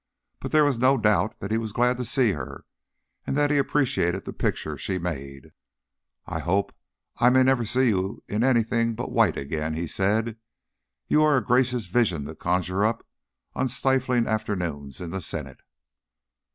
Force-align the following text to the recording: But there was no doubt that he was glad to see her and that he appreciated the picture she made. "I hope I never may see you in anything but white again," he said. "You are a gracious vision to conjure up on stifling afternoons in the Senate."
But 0.39 0.51
there 0.51 0.63
was 0.63 0.79
no 0.79 0.97
doubt 0.97 1.39
that 1.41 1.51
he 1.51 1.59
was 1.59 1.73
glad 1.73 1.97
to 1.97 2.05
see 2.05 2.31
her 2.31 2.65
and 3.27 3.37
that 3.37 3.51
he 3.51 3.59
appreciated 3.59 4.25
the 4.25 4.33
picture 4.33 4.75
she 4.75 4.97
made. 4.97 5.51
"I 6.25 6.39
hope 6.39 6.73
I 7.17 7.29
never 7.29 7.61
may 7.61 7.65
see 7.67 7.89
you 7.89 8.23
in 8.27 8.43
anything 8.43 8.95
but 8.95 9.11
white 9.11 9.37
again," 9.37 9.75
he 9.75 9.85
said. 9.85 10.37
"You 11.07 11.21
are 11.21 11.37
a 11.37 11.45
gracious 11.45 11.85
vision 11.85 12.25
to 12.25 12.33
conjure 12.33 12.83
up 12.83 13.05
on 13.53 13.67
stifling 13.67 14.25
afternoons 14.25 15.01
in 15.01 15.11
the 15.11 15.21
Senate." 15.21 15.61